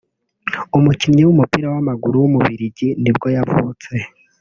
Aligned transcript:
umukinnyi 0.77 1.21
w’umupira 1.23 1.67
w’amaguru 1.73 2.15
w’umubiligi 2.21 2.87
nibwo 3.01 3.27
yavutse 3.35 3.91